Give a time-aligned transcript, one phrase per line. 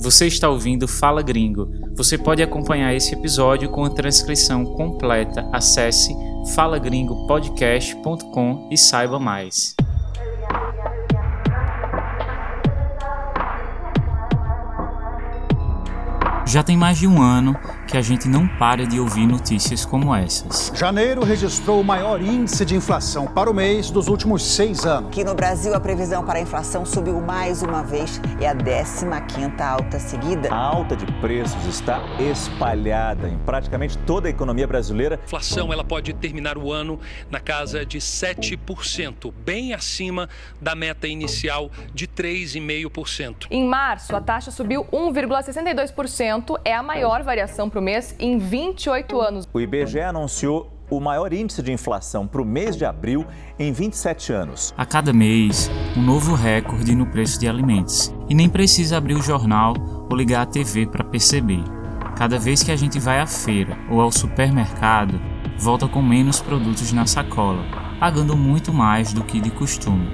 [0.00, 1.70] Você está ouvindo Fala Gringo.
[1.94, 5.46] Você pode acompanhar esse episódio com a transcrição completa.
[5.52, 6.16] Acesse
[6.54, 9.76] falagringopodcast.com e saiba mais.
[16.50, 17.56] Já tem mais de um ano
[17.86, 20.72] que a gente não para de ouvir notícias como essas.
[20.74, 25.10] Janeiro registrou o maior índice de inflação para o mês dos últimos seis anos.
[25.10, 28.20] Aqui no Brasil, a previsão para a inflação subiu mais uma vez.
[28.40, 30.52] É a 15ª alta seguida.
[30.52, 35.20] A alta de preços está espalhada em praticamente toda a economia brasileira.
[35.22, 36.98] A inflação ela pode terminar o ano
[37.30, 40.28] na casa de 7%, bem acima
[40.60, 43.46] da meta inicial de 3,5%.
[43.52, 49.20] Em março, a taxa subiu 1,62% é a maior variação para o mês em 28
[49.20, 49.48] anos.
[49.52, 53.24] O IBGE anunciou o maior índice de inflação para o mês de abril
[53.58, 54.74] em 27 anos.
[54.76, 58.12] A cada mês, um novo recorde no preço de alimentos.
[58.28, 59.74] E nem precisa abrir o jornal
[60.10, 61.62] ou ligar a TV para perceber.
[62.16, 65.20] Cada vez que a gente vai à feira ou ao supermercado,
[65.58, 67.64] volta com menos produtos na sacola,
[67.98, 70.10] pagando muito mais do que de costume.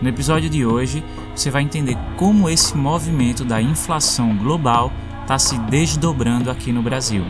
[0.00, 1.02] No episódio de hoje,
[1.34, 4.92] você vai entender como esse movimento da inflação global
[5.26, 7.24] está se desdobrando aqui no Brasil.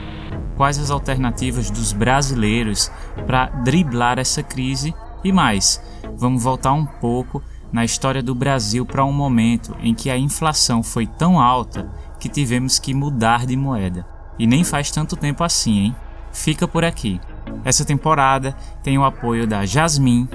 [0.55, 2.93] Quais as alternativas dos brasileiros
[3.27, 4.95] para driblar essa crise
[5.25, 5.83] e mais,
[6.15, 10.83] vamos voltar um pouco na história do Brasil para um momento em que a inflação
[10.83, 14.07] foi tão alta que tivemos que mudar de moeda.
[14.39, 15.97] E nem faz tanto tempo assim, hein?
[16.35, 17.19] Fica por aqui.
[17.65, 20.29] Essa temporada tem o apoio da Jasmine,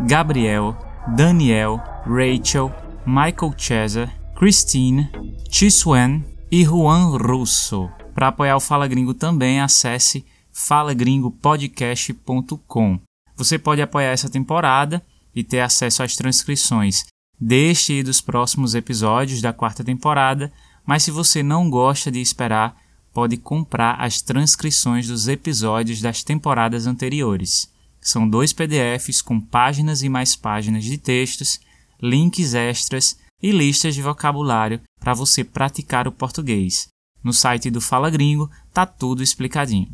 [0.00, 0.76] Gabriel,
[1.14, 2.74] Daniel, Rachel,
[3.06, 5.08] Michael Cesar, Christine,
[5.48, 7.88] Chiswen e Juan Russo.
[8.14, 13.00] Para apoiar o Fala Gringo também, acesse falagringopodcast.com.
[13.36, 17.04] Você pode apoiar essa temporada e ter acesso às transcrições
[17.38, 20.50] deste e dos próximos episódios da quarta temporada,
[20.86, 22.74] mas se você não gosta de esperar,
[23.12, 27.70] pode comprar as transcrições dos episódios das temporadas anteriores.
[28.00, 31.60] São dois PDFs com páginas e mais páginas de textos,
[32.00, 36.88] links extras e listas de vocabulário para você praticar o português.
[37.22, 39.88] No site do Fala Gringo tá tudo explicadinho.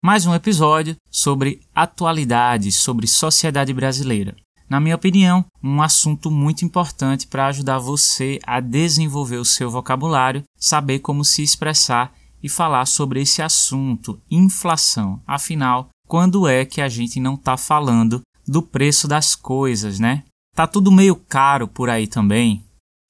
[0.00, 4.36] Mais um episódio sobre atualidades, sobre sociedade brasileira.
[4.70, 10.44] Na minha opinião, um assunto muito importante para ajudar você a desenvolver o seu vocabulário,
[10.56, 15.20] saber como se expressar e falar sobre esse assunto, inflação.
[15.26, 20.22] Afinal, quando é que a gente não está falando do preço das coisas, né?
[20.54, 22.65] Tá tudo meio caro por aí também.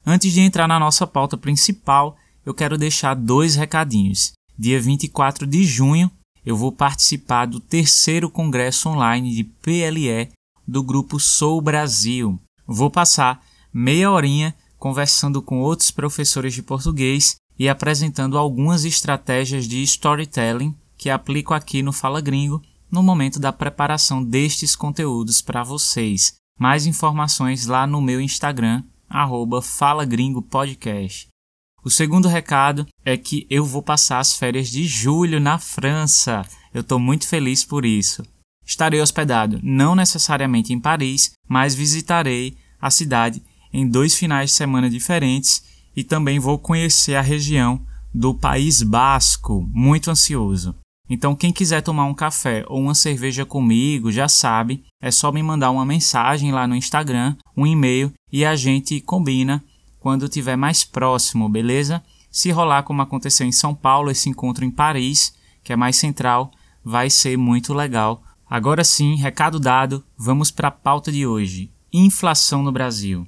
[0.08, 4.34] Antes de entrar na nossa pauta principal, eu quero deixar dois recadinhos.
[4.56, 6.08] Dia 24 de junho,
[6.44, 10.30] eu vou participar do terceiro congresso online de PLE
[10.66, 12.38] do grupo Sou Brasil.
[12.64, 13.44] Vou passar
[13.74, 21.10] meia horinha conversando com outros professores de português e apresentando algumas estratégias de storytelling que
[21.10, 26.34] aplico aqui no Fala Gringo no momento da preparação destes conteúdos para vocês.
[26.58, 31.28] Mais informações lá no meu Instagram, arroba Fala Gringo Podcast.
[31.84, 36.44] O segundo recado é que eu vou passar as férias de julho na França.
[36.74, 38.24] Eu estou muito feliz por isso.
[38.66, 44.90] Estarei hospedado não necessariamente em Paris, mas visitarei a cidade em dois finais de semana
[44.90, 45.62] diferentes
[45.94, 47.80] e também vou conhecer a região
[48.12, 50.74] do País Basco, muito ansioso.
[51.08, 55.42] Então, quem quiser tomar um café ou uma cerveja comigo, já sabe, é só me
[55.42, 59.62] mandar uma mensagem lá no Instagram, um e-mail e a gente combina
[60.00, 62.02] quando estiver mais próximo, beleza?
[62.30, 66.50] Se rolar como aconteceu em São Paulo, esse encontro em Paris, que é mais central,
[66.84, 68.22] vai ser muito legal.
[68.48, 73.26] Agora sim, recado dado, vamos para a pauta de hoje: inflação no Brasil.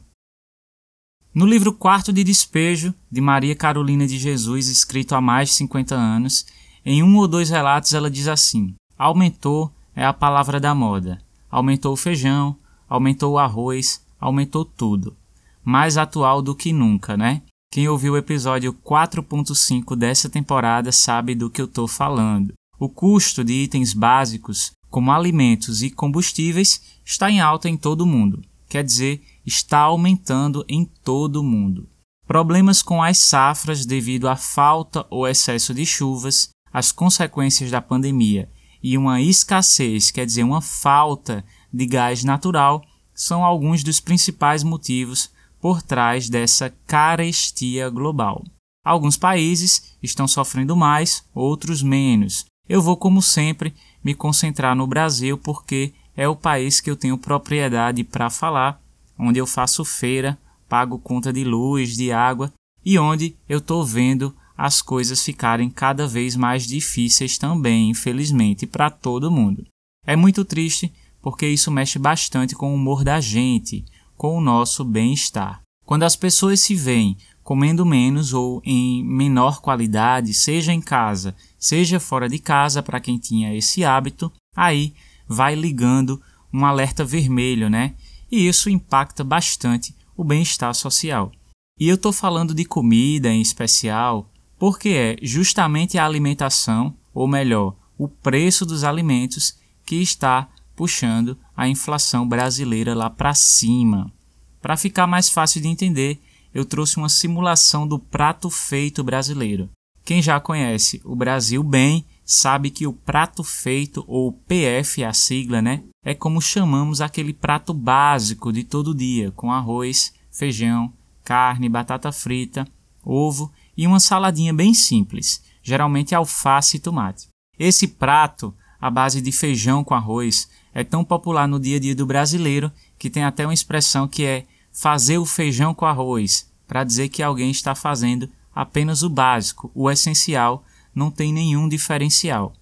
[1.35, 5.95] No livro Quarto de Despejo, de Maria Carolina de Jesus, escrito há mais de 50
[5.95, 6.47] anos,
[6.91, 11.21] em um ou dois relatos ela diz assim: aumentou é a palavra da moda.
[11.51, 12.57] Aumentou o feijão,
[12.89, 15.15] aumentou o arroz, aumentou tudo.
[15.63, 17.43] Mais atual do que nunca, né?
[17.71, 22.55] Quem ouviu o episódio 4.5 dessa temporada sabe do que eu estou falando.
[22.79, 28.07] O custo de itens básicos, como alimentos e combustíveis, está em alta em todo o
[28.07, 28.43] mundo.
[28.67, 31.87] Quer dizer, está aumentando em todo o mundo.
[32.27, 38.49] Problemas com as safras devido à falta ou excesso de chuvas, as consequências da pandemia
[38.83, 42.83] e uma escassez, quer dizer, uma falta de gás natural,
[43.15, 45.31] são alguns dos principais motivos
[45.61, 48.45] por trás dessa carestia global.
[48.85, 52.47] Alguns países estão sofrendo mais, outros menos.
[52.69, 53.75] Eu vou, como sempre,
[54.05, 58.81] me concentrar no Brasil porque é o país que eu tenho propriedade para falar,
[59.19, 60.39] onde eu faço feira,
[60.69, 62.53] pago conta de luz, de água
[62.85, 68.91] e onde eu estou vendo as coisas ficarem cada vez mais difíceis também, infelizmente, para
[68.91, 69.65] todo mundo.
[70.05, 73.85] É muito triste porque isso mexe bastante com o humor da gente,
[74.17, 75.63] com o nosso bem-estar.
[75.87, 82.01] Quando as pessoas se veem comendo menos ou em menor qualidade, seja em casa, seja
[82.01, 84.93] fora de casa, para quem tinha esse hábito, aí
[85.27, 86.21] vai ligando
[86.53, 87.95] um alerta vermelho, né?
[88.31, 91.31] E isso impacta bastante o bem-estar social.
[91.79, 94.29] E eu estou falando de comida em especial
[94.59, 101.69] porque é justamente a alimentação, ou melhor, o preço dos alimentos, que está puxando a
[101.69, 104.13] inflação brasileira lá para cima.
[104.61, 106.21] Para ficar mais fácil de entender,
[106.53, 109.69] eu trouxe uma simulação do prato feito brasileiro.
[110.05, 115.63] Quem já conhece o Brasil bem sabe que o prato feito, ou PF, a sigla,
[115.63, 120.93] né, é como chamamos aquele prato básico de todo dia, com arroz, feijão,
[121.25, 122.67] carne, batata frita,
[123.05, 127.29] ovo e uma saladinha bem simples, geralmente alface e tomate.
[127.57, 131.95] Esse prato, à base de feijão com arroz, é tão popular no dia a dia
[131.95, 136.83] do brasileiro que tem até uma expressão que é fazer o feijão com arroz, para
[136.83, 142.53] dizer que alguém está fazendo apenas o básico, o essencial, não tem nenhum diferencial.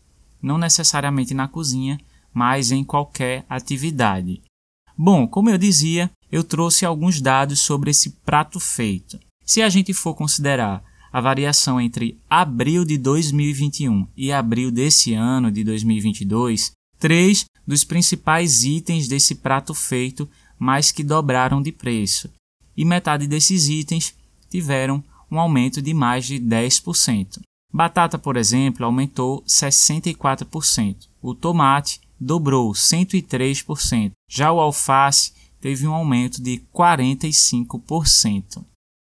[0.43, 1.99] Não necessariamente na cozinha,
[2.33, 4.43] mas em qualquer atividade.
[4.97, 9.19] Bom, como eu dizia, eu trouxe alguns dados sobre esse prato feito.
[9.45, 10.85] Se a gente for considerar
[11.17, 18.65] a variação entre abril de 2021 e abril desse ano de 2022, três dos principais
[18.65, 20.29] itens desse prato feito
[20.59, 22.29] mais que dobraram de preço,
[22.77, 24.15] e metade desses itens
[24.51, 27.41] tiveram um aumento de mais de 10%.
[27.73, 31.09] Batata, por exemplo, aumentou 64%.
[31.23, 34.11] O tomate dobrou 103%.
[34.31, 35.33] Já o alface
[35.63, 38.63] teve um aumento de 45%.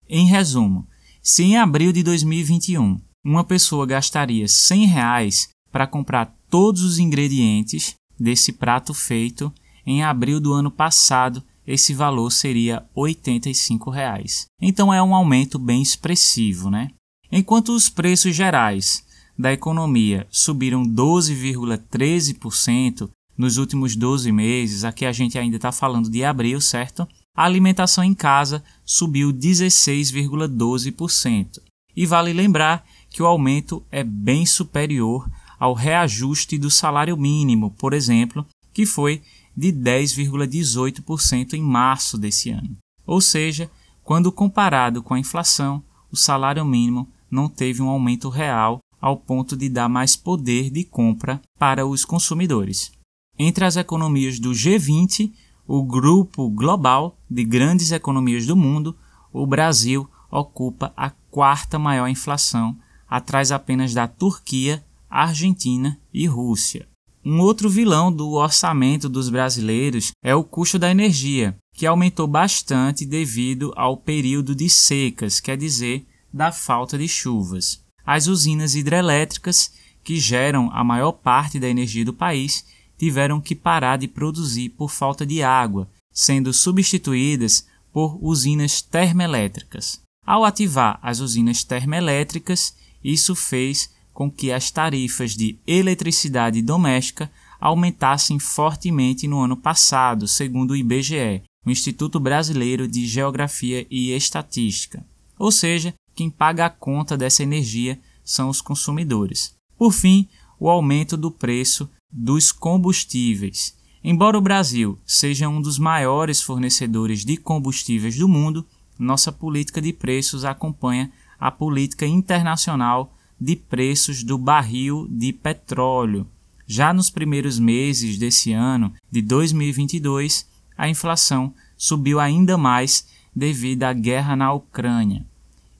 [0.09, 0.85] Em resumo,
[1.21, 7.93] se em abril de 2021 uma pessoa gastaria 100 reais para comprar todos os ingredientes
[8.19, 9.53] desse prato feito,
[9.85, 14.47] em abril do ano passado esse valor seria 85 reais.
[14.59, 16.89] Então é um aumento bem expressivo, né?
[17.31, 19.05] Enquanto os preços gerais
[19.37, 26.23] da economia subiram 12,13% nos últimos 12 meses, aqui a gente ainda está falando de
[26.23, 27.07] abril, certo?
[27.35, 31.59] A alimentação em casa subiu 16,12%.
[31.95, 35.29] E vale lembrar que o aumento é bem superior
[35.59, 39.21] ao reajuste do salário mínimo, por exemplo, que foi
[39.55, 42.75] de 10,18% em março desse ano.
[43.05, 43.69] Ou seja,
[44.03, 49.55] quando comparado com a inflação, o salário mínimo não teve um aumento real ao ponto
[49.55, 52.91] de dar mais poder de compra para os consumidores.
[53.37, 55.31] Entre as economias do G20,
[55.73, 58.93] o grupo global de grandes economias do mundo,
[59.31, 62.77] o Brasil ocupa a quarta maior inflação,
[63.09, 66.89] atrás apenas da Turquia, Argentina e Rússia.
[67.23, 73.05] Um outro vilão do orçamento dos brasileiros é o custo da energia, que aumentou bastante
[73.05, 77.81] devido ao período de secas, quer dizer, da falta de chuvas.
[78.05, 79.71] As usinas hidrelétricas,
[80.03, 82.65] que geram a maior parte da energia do país,
[83.01, 89.99] tiveram que parar de produzir por falta de água, sendo substituídas por usinas termoelétricas.
[90.23, 98.37] Ao ativar as usinas termoelétricas, isso fez com que as tarifas de eletricidade doméstica aumentassem
[98.37, 105.03] fortemente no ano passado, segundo o IBGE, o Instituto Brasileiro de Geografia e Estatística.
[105.39, 109.55] Ou seja, quem paga a conta dessa energia são os consumidores.
[109.75, 110.29] Por fim,
[110.59, 113.75] o aumento do preço dos combustíveis.
[114.03, 118.65] Embora o Brasil seja um dos maiores fornecedores de combustíveis do mundo,
[118.97, 126.27] nossa política de preços acompanha a política internacional de preços do barril de petróleo.
[126.67, 133.93] Já nos primeiros meses desse ano, de 2022, a inflação subiu ainda mais devido à
[133.93, 135.25] guerra na Ucrânia.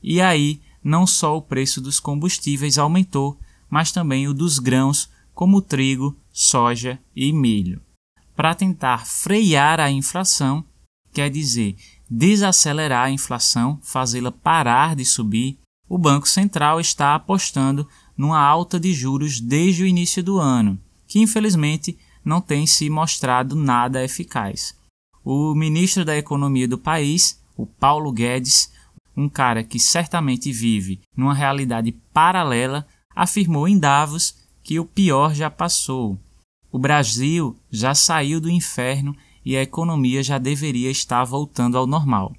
[0.02, 3.38] E aí, não só o preço dos combustíveis aumentou,
[3.70, 7.82] mas também o dos grãos, como trigo, soja e milho.
[8.36, 10.64] Para tentar frear a inflação,
[11.14, 11.76] quer dizer,
[12.10, 18.94] desacelerar a inflação, fazê-la parar de subir, o Banco Central está apostando numa alta de
[18.94, 24.76] juros desde o início do ano, que infelizmente não tem se mostrado nada eficaz.
[25.24, 28.72] O ministro da Economia do país, o Paulo Guedes,
[29.16, 35.50] um cara que certamente vive numa realidade paralela, afirmou em Davos que o pior já
[35.50, 36.18] passou.
[36.72, 42.34] O Brasil já saiu do inferno e a economia já deveria estar voltando ao normal.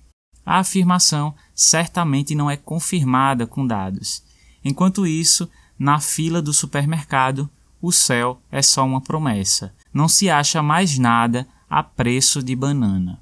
[0.44, 4.22] A afirmação certamente não é confirmada com dados.
[4.64, 5.48] Enquanto isso,
[5.78, 7.48] na fila do supermercado,
[7.80, 9.74] o céu é só uma promessa.
[9.92, 13.20] Não se acha mais nada a preço de banana.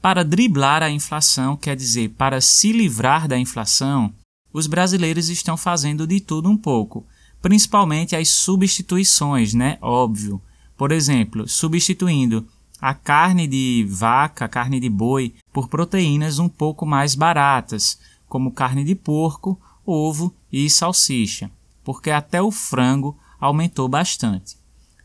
[0.00, 4.12] Para driblar a inflação, quer dizer, para se livrar da inflação,
[4.52, 7.06] os brasileiros estão fazendo de tudo um pouco,
[7.40, 9.78] principalmente as substituições, né?
[9.80, 10.40] Óbvio.
[10.76, 12.46] Por exemplo, substituindo
[12.80, 18.84] a carne de vaca, carne de boi, por proteínas um pouco mais baratas, como carne
[18.84, 21.50] de porco, ovo e salsicha,
[21.84, 24.56] porque até o frango aumentou bastante.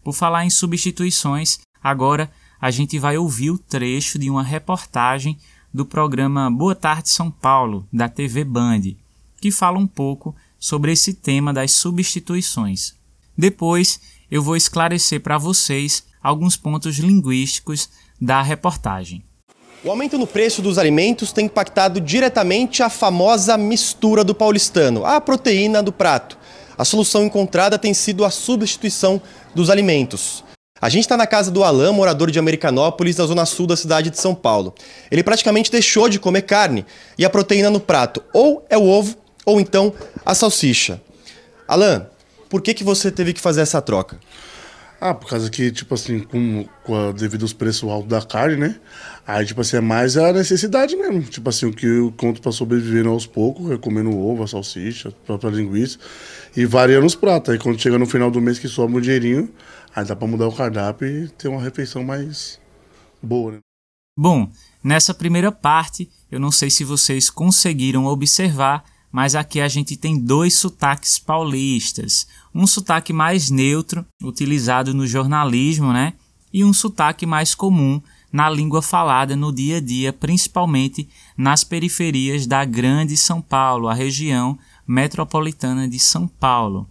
[0.04, 5.38] Por falar em substituições, agora a gente vai ouvir o trecho de uma reportagem
[5.74, 8.82] do programa Boa Tarde São Paulo, da TV Band,
[9.42, 10.34] que fala um pouco
[10.66, 12.96] sobre esse tema das substituições.
[13.38, 14.00] Depois
[14.32, 17.88] eu vou esclarecer para vocês alguns pontos linguísticos
[18.20, 19.24] da reportagem.
[19.84, 25.22] O aumento no preço dos alimentos tem impactado diretamente a famosa mistura do paulistano, a
[25.22, 26.36] proteína do prato.
[26.76, 29.22] A solução encontrada tem sido a substituição
[29.54, 30.44] dos alimentos.
[30.82, 34.10] A gente está na casa do Alain, morador de Americanópolis, na zona sul da cidade
[34.10, 34.74] de São Paulo.
[35.12, 36.84] Ele praticamente deixou de comer carne
[37.20, 39.94] e a proteína no prato ou é o ovo ou então
[40.26, 41.02] a salsicha.
[41.68, 42.06] Alain,
[42.50, 44.20] por que, que você teve que fazer essa troca?
[45.00, 48.56] Ah, por causa que, tipo assim, com, com a, devido aos preços altos da carne,
[48.56, 48.80] né?
[49.28, 51.22] Aí, tipo assim, é mais a necessidade mesmo.
[51.24, 55.10] Tipo assim, o que eu conto pra sobreviver aos poucos, é comendo ovo, a salsicha,
[55.10, 56.00] a própria linguiça,
[56.56, 57.54] e variando os pratos.
[57.54, 59.50] Aí quando chega no final do mês que sobra um dinheirinho,
[59.94, 62.60] aí dá pra mudar o cardápio e ter uma refeição mais
[63.22, 63.60] boa, né?
[64.18, 64.50] Bom,
[64.82, 68.84] nessa primeira parte, eu não sei se vocês conseguiram observar,
[69.16, 72.28] mas aqui a gente tem dois sotaques paulistas.
[72.54, 76.16] Um sotaque mais neutro, utilizado no jornalismo, né?
[76.52, 81.08] E um sotaque mais comum na língua falada no dia a dia, principalmente
[81.38, 86.86] nas periferias da Grande São Paulo, a região metropolitana de São Paulo.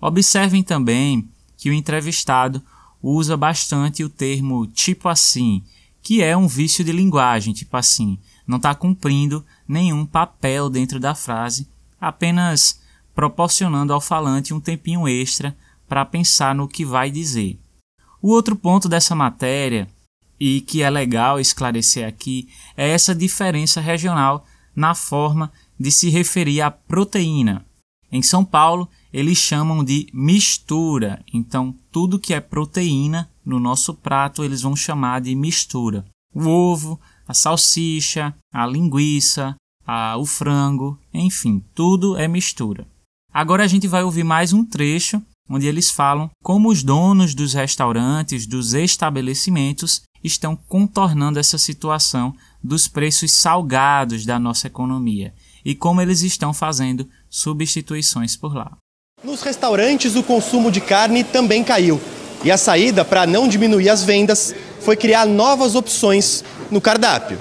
[0.00, 2.60] Observem também que o entrevistado
[3.00, 5.62] usa bastante o termo tipo assim,
[6.02, 11.14] que é um vício de linguagem, tipo assim, não está cumprindo nenhum papel dentro da
[11.14, 11.68] frase,
[12.00, 12.80] apenas
[13.14, 15.56] proporcionando ao falante um tempinho extra
[15.88, 17.56] para pensar no que vai dizer.
[18.20, 19.88] O outro ponto dessa matéria,
[20.40, 26.62] e que é legal esclarecer aqui, é essa diferença regional na forma de se referir
[26.62, 27.64] à proteína.
[28.10, 34.42] Em São Paulo, eles chamam de mistura, então tudo que é proteína no nosso prato
[34.42, 36.04] eles vão chamar de mistura.
[36.34, 37.00] O ovo,
[37.30, 39.54] a salsicha, a linguiça,
[39.86, 42.88] a, o frango, enfim, tudo é mistura.
[43.32, 47.54] Agora a gente vai ouvir mais um trecho onde eles falam como os donos dos
[47.54, 55.32] restaurantes, dos estabelecimentos, estão contornando essa situação dos preços salgados da nossa economia
[55.64, 58.76] e como eles estão fazendo substituições por lá.
[59.22, 62.00] Nos restaurantes, o consumo de carne também caiu.
[62.42, 67.38] E a saída para não diminuir as vendas foi criar novas opções no cardápio.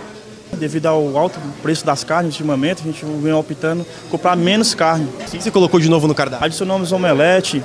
[0.57, 5.07] Devido ao alto preço das carnes ultimamente, a gente vem optando comprar menos carne.
[5.19, 6.45] O que você colocou de novo no cardápio?
[6.45, 7.63] Adicionamos omelete,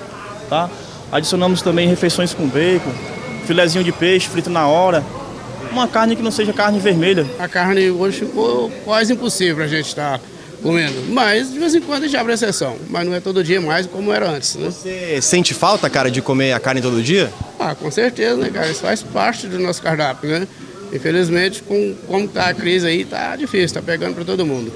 [0.48, 0.70] tá?
[1.10, 2.92] Adicionamos também refeições com bacon,
[3.46, 5.04] filezinho de peixe frito na hora.
[5.72, 7.26] Uma carne que não seja carne vermelha.
[7.38, 10.24] A carne hoje ficou quase impossível a gente estar tá
[10.64, 11.12] comendo.
[11.12, 12.78] Mas de vez em quando a gente abre exceção.
[12.88, 14.56] Mas não é todo dia mais como era antes.
[14.56, 14.70] Né?
[14.70, 17.30] Você sente falta, cara, de comer a carne todo dia?
[17.60, 18.70] Ah, com certeza, né, cara?
[18.70, 20.48] Isso faz parte do nosso cardápio, né?
[20.92, 24.72] Infelizmente, com como tá a crise aí, tá difícil, tá pegando para todo mundo.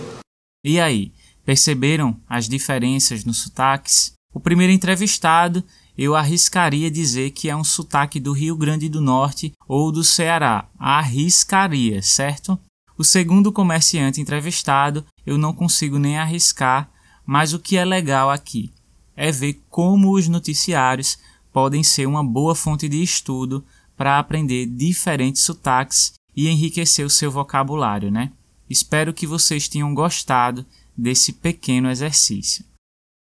[0.65, 1.13] E aí,
[1.45, 4.13] perceberam as diferenças nos sotaques?
[4.35, 5.65] O primeiro entrevistado,
[5.97, 10.69] eu arriscaria dizer que é um sotaque do Rio Grande do Norte ou do Ceará.
[10.79, 12.59] Arriscaria, certo?
[12.99, 16.91] O segundo comerciante entrevistado, eu não consigo nem arriscar,
[17.25, 18.73] mas o que é legal aqui
[19.15, 21.17] é ver como os noticiários
[21.53, 23.65] podem ser uma boa fonte de estudo
[23.97, 28.33] para aprender diferentes sotaques e enriquecer o seu vocabulário, né?
[28.69, 32.65] Espero que vocês tenham gostado desse pequeno exercício.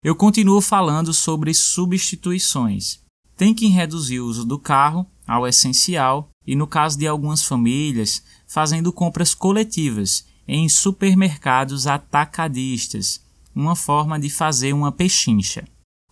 [0.02, 3.00] Eu continuo falando sobre substituições.
[3.36, 8.22] Tem que reduzir o uso do carro ao essencial e, no caso de algumas famílias,
[8.46, 13.20] fazendo compras coletivas em supermercados atacadistas,
[13.54, 15.64] uma forma de fazer uma pechincha.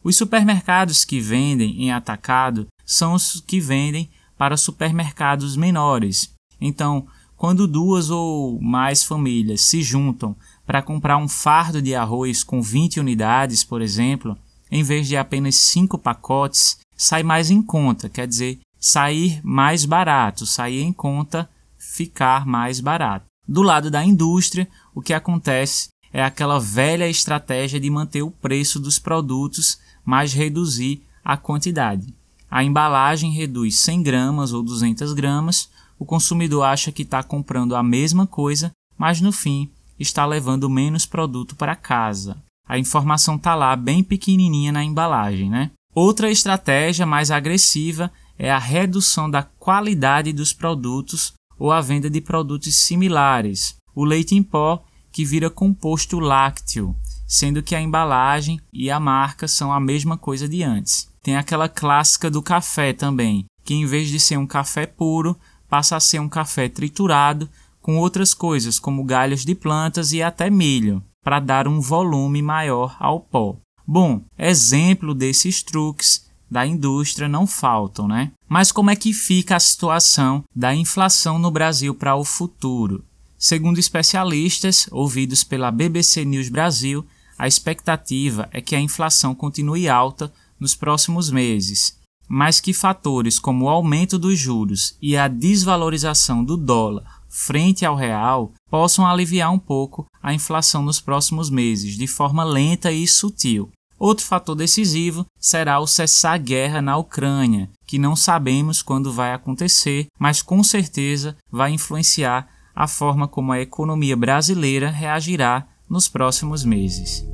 [0.03, 6.31] Os supermercados que vendem em atacado são os que vendem para supermercados menores.
[6.61, 10.37] Então, quando duas ou mais famílias se juntam
[10.67, 14.37] para comprar um fardo de arroz com 20 unidades, por exemplo,
[14.71, 20.45] em vez de apenas 5 pacotes, sai mais em conta, quer dizer, sair mais barato,
[20.45, 21.49] sair em conta,
[21.79, 23.25] ficar mais barato.
[23.49, 28.79] Do lado da indústria, o que acontece é aquela velha estratégia de manter o preço
[28.79, 32.15] dos produtos, mas reduzir a quantidade.
[32.51, 37.83] A embalagem reduz 100 gramas ou 200 gramas, o consumidor acha que está comprando a
[37.83, 42.37] mesma coisa, mas no fim está levando menos produto para casa.
[42.69, 45.71] A informação está lá bem pequenininha na embalagem, né?
[45.95, 52.21] Outra estratégia mais agressiva é a redução da qualidade dos produtos ou a venda de
[52.21, 53.77] produtos similares.
[53.95, 59.47] O leite em pó que vira composto lácteo, sendo que a embalagem e a marca
[59.47, 61.09] são a mesma coisa de antes.
[61.23, 65.39] Tem aquela clássica do café também, que em vez de ser um café puro,
[65.69, 67.49] passa a ser um café triturado
[67.81, 72.97] com outras coisas como galhos de plantas e até milho, para dar um volume maior
[72.99, 73.57] ao pó.
[73.87, 78.31] Bom, exemplo desses truques da indústria não faltam, né?
[78.49, 83.05] Mas como é que fica a situação da inflação no Brasil para o futuro?
[83.37, 87.05] Segundo especialistas ouvidos pela BBC News Brasil,
[87.37, 93.65] a expectativa é que a inflação continue alta nos próximos meses, mas que fatores como
[93.65, 99.59] o aumento dos juros e a desvalorização do dólar frente ao real possam aliviar um
[99.59, 103.73] pouco a inflação nos próximos meses, de forma lenta e sutil.
[103.99, 109.33] Outro fator decisivo será o cessar a guerra na Ucrânia, que não sabemos quando vai
[109.33, 116.65] acontecer, mas com certeza vai influenciar a forma como a economia brasileira reagirá nos próximos
[116.65, 117.25] meses.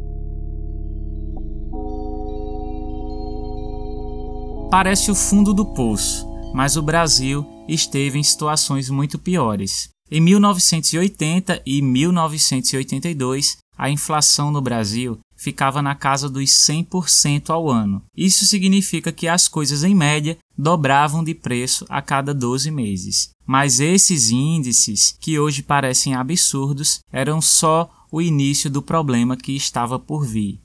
[4.70, 6.24] Parece o fundo do poço,
[6.54, 9.88] mas o Brasil esteve em situações muito piores.
[10.10, 18.02] Em 1980 e 1982, a inflação no Brasil ficava na casa dos 100% ao ano.
[18.14, 23.30] Isso significa que as coisas, em média, dobravam de preço a cada 12 meses.
[23.46, 29.98] Mas esses índices, que hoje parecem absurdos, eram só o início do problema que estava
[29.98, 30.60] por vir.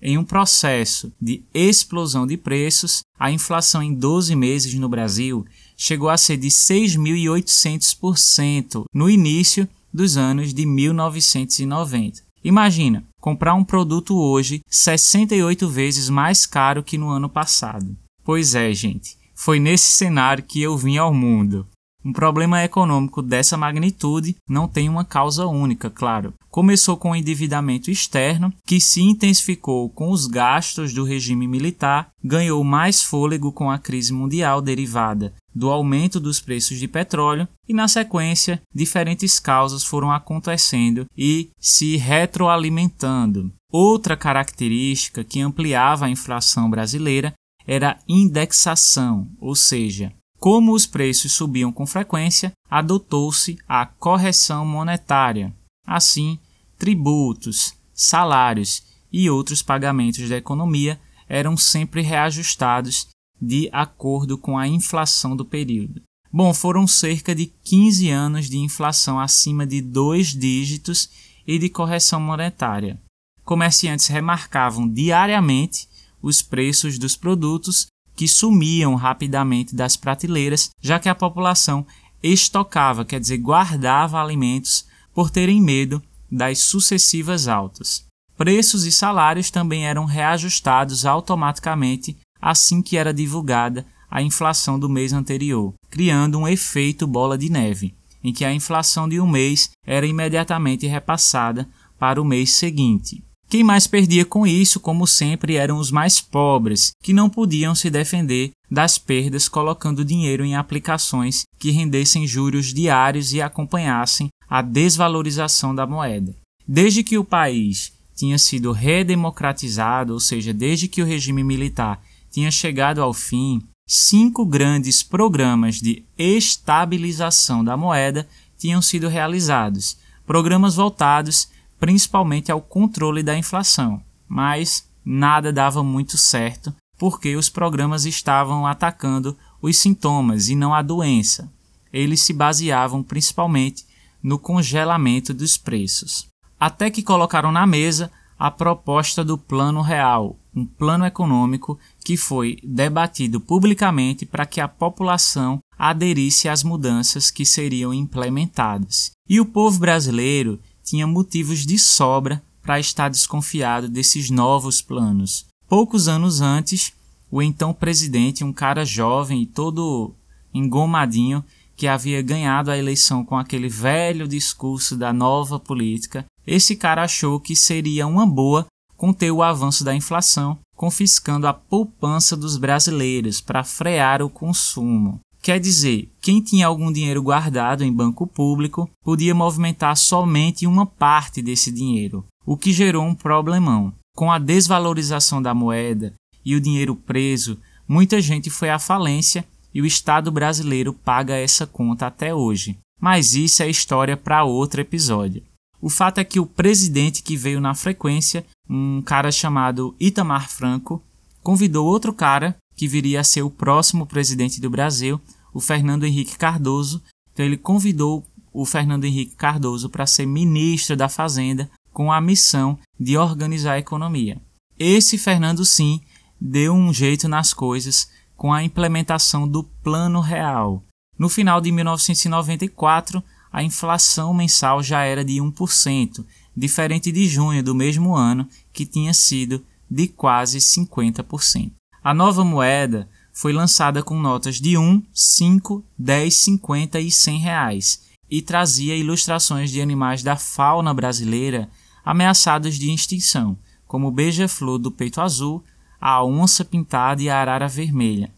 [0.00, 5.44] Em um processo de explosão de preços, a inflação em 12 meses no Brasil
[5.76, 12.22] chegou a ser de 6.800% no início dos anos de 1990.
[12.44, 17.96] Imagina, comprar um produto hoje 68 vezes mais caro que no ano passado.
[18.24, 21.66] Pois é, gente, foi nesse cenário que eu vim ao mundo.
[22.04, 26.34] Um problema econômico dessa magnitude não tem uma causa única, claro.
[26.50, 32.62] Começou com o endividamento externo, que se intensificou com os gastos do regime militar, ganhou
[32.64, 37.86] mais fôlego com a crise mundial derivada do aumento dos preços de petróleo e, na
[37.86, 43.52] sequência, diferentes causas foram acontecendo e se retroalimentando.
[43.70, 47.32] Outra característica que ampliava a inflação brasileira
[47.66, 50.12] era a indexação, ou seja,
[50.42, 55.54] como os preços subiam com frequência, adotou-se a correção monetária.
[55.86, 56.36] Assim,
[56.76, 63.06] tributos, salários e outros pagamentos da economia eram sempre reajustados
[63.40, 66.02] de acordo com a inflação do período.
[66.32, 71.08] Bom, foram cerca de 15 anos de inflação acima de dois dígitos
[71.46, 73.00] e de correção monetária.
[73.44, 75.88] Comerciantes remarcavam diariamente
[76.20, 77.86] os preços dos produtos
[78.22, 81.84] que sumiam rapidamente das prateleiras, já que a população
[82.22, 88.04] estocava, quer dizer, guardava alimentos por terem medo das sucessivas altas.
[88.36, 95.12] Preços e salários também eram reajustados automaticamente assim que era divulgada a inflação do mês
[95.12, 100.06] anterior, criando um efeito bola de neve, em que a inflação de um mês era
[100.06, 103.20] imediatamente repassada para o mês seguinte.
[103.52, 107.90] Quem mais perdia com isso, como sempre, eram os mais pobres, que não podiam se
[107.90, 115.74] defender das perdas colocando dinheiro em aplicações que rendessem juros diários e acompanhassem a desvalorização
[115.74, 116.34] da moeda.
[116.66, 122.50] Desde que o país tinha sido redemocratizado, ou seja, desde que o regime militar tinha
[122.50, 131.48] chegado ao fim, cinco grandes programas de estabilização da moeda tinham sido realizados, programas voltados
[131.82, 139.36] principalmente ao controle da inflação, mas nada dava muito certo porque os programas estavam atacando
[139.60, 141.52] os sintomas e não a doença.
[141.92, 143.84] Eles se baseavam principalmente
[144.22, 146.28] no congelamento dos preços.
[146.60, 152.58] Até que colocaram na mesa a proposta do Plano Real, um plano econômico que foi
[152.62, 159.10] debatido publicamente para que a população aderisse às mudanças que seriam implementadas.
[159.28, 165.46] E o povo brasileiro tinha motivos de sobra para estar desconfiado desses novos planos.
[165.68, 166.92] Poucos anos antes,
[167.30, 170.14] o então presidente, um cara jovem e todo
[170.52, 171.44] engomadinho,
[171.76, 177.40] que havia ganhado a eleição com aquele velho discurso da nova política, esse cara achou
[177.40, 178.66] que seria uma boa
[178.96, 185.18] conter o avanço da inflação, confiscando a poupança dos brasileiros para frear o consumo.
[185.42, 191.42] Quer dizer, quem tinha algum dinheiro guardado em banco público podia movimentar somente uma parte
[191.42, 193.92] desse dinheiro, o que gerou um problemão.
[194.14, 199.82] Com a desvalorização da moeda e o dinheiro preso, muita gente foi à falência e
[199.82, 202.78] o Estado brasileiro paga essa conta até hoje.
[203.00, 205.42] Mas isso é história para outro episódio.
[205.80, 211.02] O fato é que o presidente que veio na frequência, um cara chamado Itamar Franco,
[211.42, 215.20] convidou outro cara que viria a ser o próximo presidente do Brasil,
[215.52, 217.02] o Fernando Henrique Cardoso.
[217.32, 222.78] Então ele convidou o Fernando Henrique Cardoso para ser ministro da Fazenda com a missão
[222.98, 224.40] de organizar a economia.
[224.78, 226.00] Esse Fernando sim
[226.40, 230.82] deu um jeito nas coisas com a implementação do Plano Real.
[231.18, 236.24] No final de 1994, a inflação mensal já era de 1%,
[236.56, 241.70] diferente de junho do mesmo ano, que tinha sido de quase 50%.
[242.04, 248.02] A nova moeda foi lançada com notas de 1, 5, 10, 50 e 100 reais
[248.28, 251.70] e trazia ilustrações de animais da fauna brasileira
[252.04, 255.62] ameaçados de extinção, como o beija-flor do peito azul,
[256.00, 258.34] a onça pintada e a arara vermelha.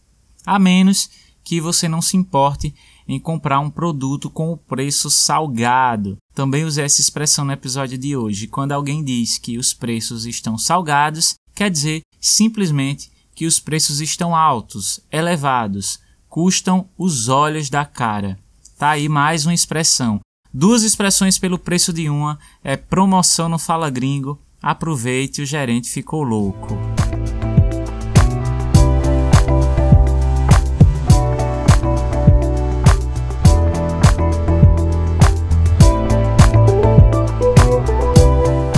[0.46, 1.10] A menos
[1.44, 2.74] que você não se importe
[3.06, 6.16] em comprar um produto com o preço salgado.
[6.34, 8.48] Também usei essa expressão no episódio de hoje.
[8.48, 14.34] Quando alguém diz que os preços estão salgados, quer dizer simplesmente que os preços estão
[14.34, 18.38] altos, elevados, custam os olhos da cara.
[18.84, 20.20] Tá aí mais uma expressão.
[20.52, 24.38] Duas expressões pelo preço de uma é promoção no Fala Gringo.
[24.62, 26.76] Aproveite, o gerente ficou louco.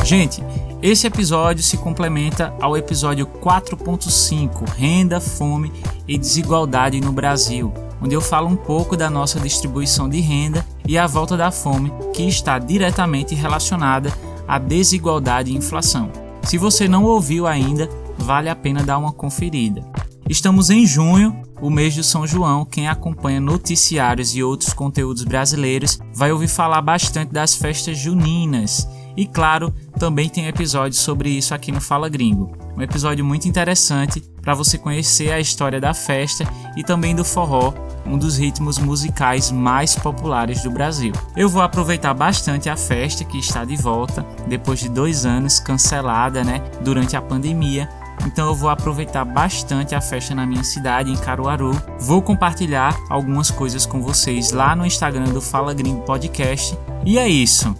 [0.04, 0.40] Gente,
[0.80, 5.72] esse episódio se complementa ao episódio 4.5 Renda, Fome
[6.06, 7.74] e Desigualdade no Brasil,
[8.06, 11.92] onde eu falo um pouco da nossa distribuição de renda e a volta da fome,
[12.14, 14.16] que está diretamente relacionada
[14.46, 16.12] à desigualdade e inflação.
[16.44, 19.82] Se você não ouviu ainda, vale a pena dar uma conferida.
[20.28, 22.64] Estamos em junho, o mês do São João.
[22.64, 29.26] Quem acompanha noticiários e outros conteúdos brasileiros vai ouvir falar bastante das festas juninas e
[29.26, 32.52] claro, também tem episódio sobre isso aqui no Fala Gringo.
[32.76, 36.44] Um episódio muito interessante para você conhecer a história da festa
[36.76, 37.72] e também do forró,
[38.08, 41.12] um dos ritmos musicais mais populares do Brasil.
[41.36, 46.44] Eu vou aproveitar bastante a festa que está de volta depois de dois anos cancelada,
[46.44, 47.88] né, durante a pandemia.
[48.26, 51.70] Então eu vou aproveitar bastante a festa na minha cidade, em Caruaru.
[52.00, 56.76] Vou compartilhar algumas coisas com vocês lá no Instagram do Fala Gringo Podcast.
[57.04, 57.74] E é isso.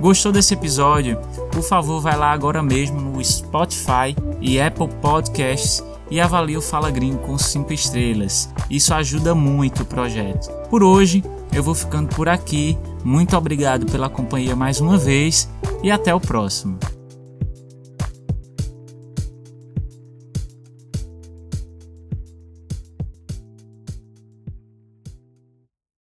[0.00, 1.18] Gostou desse episódio?
[1.52, 6.90] Por favor, vai lá agora mesmo no Spotify e Apple Podcasts e avalie o Fala
[6.90, 8.52] Gringo com 5 estrelas.
[8.68, 10.52] Isso ajuda muito o projeto.
[10.68, 12.76] Por hoje, eu vou ficando por aqui.
[13.02, 15.48] Muito obrigado pela companhia mais uma vez
[15.82, 16.78] e até o próximo.